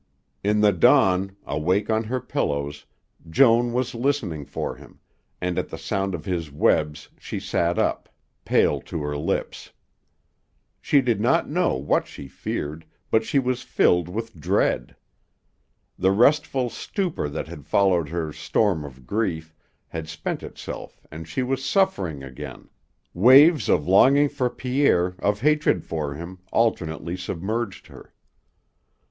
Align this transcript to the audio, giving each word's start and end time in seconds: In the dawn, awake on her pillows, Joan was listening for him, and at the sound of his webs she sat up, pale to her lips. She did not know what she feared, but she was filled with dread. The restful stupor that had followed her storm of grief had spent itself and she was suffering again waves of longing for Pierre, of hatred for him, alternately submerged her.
In 0.43 0.61
the 0.61 0.71
dawn, 0.71 1.35
awake 1.45 1.91
on 1.91 2.05
her 2.05 2.19
pillows, 2.19 2.87
Joan 3.29 3.71
was 3.71 3.93
listening 3.93 4.45
for 4.45 4.75
him, 4.75 4.99
and 5.39 5.59
at 5.59 5.69
the 5.69 5.77
sound 5.77 6.15
of 6.15 6.25
his 6.25 6.49
webs 6.51 7.09
she 7.19 7.39
sat 7.39 7.77
up, 7.77 8.09
pale 8.43 8.81
to 8.81 9.03
her 9.03 9.15
lips. 9.15 9.71
She 10.81 11.01
did 11.01 11.21
not 11.21 11.51
know 11.51 11.75
what 11.75 12.07
she 12.07 12.27
feared, 12.27 12.83
but 13.11 13.23
she 13.23 13.37
was 13.37 13.61
filled 13.61 14.09
with 14.09 14.39
dread. 14.39 14.95
The 15.99 16.09
restful 16.09 16.71
stupor 16.71 17.29
that 17.29 17.47
had 17.47 17.67
followed 17.67 18.09
her 18.09 18.33
storm 18.33 18.83
of 18.83 19.05
grief 19.05 19.53
had 19.87 20.09
spent 20.09 20.41
itself 20.41 20.99
and 21.11 21.27
she 21.27 21.43
was 21.43 21.63
suffering 21.63 22.23
again 22.23 22.69
waves 23.13 23.69
of 23.69 23.87
longing 23.87 24.29
for 24.29 24.49
Pierre, 24.49 25.15
of 25.19 25.41
hatred 25.41 25.85
for 25.85 26.15
him, 26.15 26.39
alternately 26.51 27.15
submerged 27.15 27.85
her. 27.85 28.11